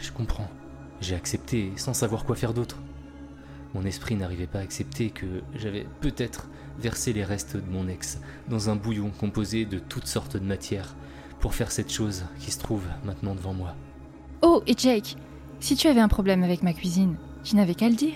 je 0.00 0.10
comprends. 0.12 0.50
J'ai 1.00 1.14
accepté 1.14 1.72
sans 1.76 1.94
savoir 1.94 2.24
quoi 2.24 2.36
faire 2.36 2.52
d'autre. 2.54 2.78
Mon 3.74 3.84
esprit 3.84 4.16
n'arrivait 4.16 4.46
pas 4.46 4.58
à 4.58 4.62
accepter 4.62 5.10
que 5.10 5.42
j'avais 5.54 5.86
peut-être 6.00 6.48
versé 6.80 7.12
les 7.12 7.24
restes 7.24 7.56
de 7.56 7.70
mon 7.70 7.88
ex 7.88 8.20
dans 8.48 8.70
un 8.70 8.76
bouillon 8.76 9.10
composé 9.10 9.64
de 9.64 9.78
toutes 9.78 10.06
sortes 10.06 10.36
de 10.36 10.44
matières 10.44 10.96
pour 11.38 11.54
faire 11.54 11.72
cette 11.72 11.92
chose 11.92 12.24
qui 12.38 12.50
se 12.50 12.58
trouve 12.58 12.84
maintenant 13.04 13.34
devant 13.34 13.54
moi. 13.54 13.74
Oh, 14.42 14.62
et 14.66 14.74
Jake, 14.76 15.16
si 15.60 15.76
tu 15.76 15.88
avais 15.88 16.00
un 16.00 16.08
problème 16.08 16.42
avec 16.42 16.62
ma 16.62 16.72
cuisine, 16.72 17.16
tu 17.44 17.56
n'avais 17.56 17.74
qu'à 17.74 17.88
le 17.88 17.94
dire. 17.94 18.14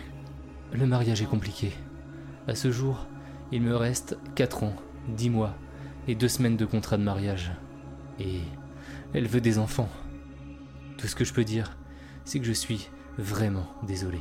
Le 0.72 0.86
mariage 0.86 1.22
est 1.22 1.26
compliqué. 1.26 1.72
À 2.48 2.54
ce 2.54 2.70
jour, 2.70 3.06
il 3.52 3.62
me 3.62 3.76
reste 3.76 4.18
4 4.34 4.64
ans, 4.64 4.76
10 5.08 5.30
mois 5.30 5.54
et 6.08 6.14
2 6.14 6.28
semaines 6.28 6.56
de 6.56 6.66
contrat 6.66 6.96
de 6.96 7.02
mariage. 7.02 7.52
Et 8.18 8.40
elle 9.12 9.28
veut 9.28 9.40
des 9.40 9.58
enfants. 9.58 9.88
Tout 10.98 11.06
ce 11.06 11.14
que 11.14 11.24
je 11.24 11.32
peux 11.32 11.44
dire, 11.44 11.76
c'est 12.24 12.40
que 12.40 12.46
je 12.46 12.52
suis 12.52 12.88
vraiment 13.18 13.66
désolé. 13.86 14.20